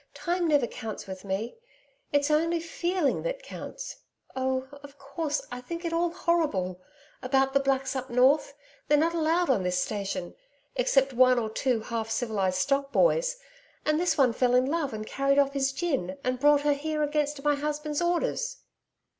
Time 0.15 0.47
never 0.47 0.65
counts 0.65 1.05
with 1.05 1.23
me. 1.23 1.59
It's 2.11 2.31
only 2.31 2.59
feeling 2.59 3.21
that 3.21 3.43
counts. 3.43 3.97
Oh, 4.35 4.67
of 4.81 4.97
course, 4.97 5.43
I 5.51 5.61
think 5.61 5.85
it 5.85 5.93
all 5.93 6.09
horrible 6.09 6.81
about 7.21 7.53
the 7.53 7.59
Blacks 7.59 7.95
up 7.95 8.09
North. 8.09 8.55
They're 8.87 8.97
not 8.97 9.13
allowed 9.13 9.51
on 9.51 9.61
this 9.61 9.77
station 9.79 10.33
except 10.75 11.13
one 11.13 11.37
or 11.37 11.51
two 11.51 11.81
half 11.81 12.09
civilised 12.09 12.57
stock 12.57 12.91
boys 12.91 13.37
and 13.85 13.99
this 13.99 14.17
one 14.17 14.33
fell 14.33 14.55
in 14.55 14.65
love 14.65 14.91
and 14.91 15.05
carried 15.05 15.37
off 15.37 15.53
his 15.53 15.71
gin, 15.71 16.17
and 16.23 16.39
brought 16.39 16.61
her 16.61 16.73
here 16.73 17.03
against 17.03 17.43
my 17.43 17.53
husband's 17.53 18.01
orders.' 18.01 18.57